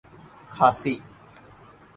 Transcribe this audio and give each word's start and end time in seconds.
کھاسی 0.53 0.93